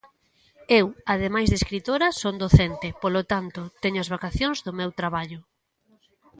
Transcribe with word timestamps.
Eu 0.79 0.85
ademais 1.13 1.47
de 1.49 1.57
escritora 1.61 2.07
son 2.21 2.35
docente, 2.43 2.87
polo 3.01 3.21
tanto, 3.33 3.61
teño 3.83 3.99
as 4.01 4.11
vacacións 4.15 4.57
do 4.65 4.71
meu 4.79 4.89
traballo. 4.99 5.39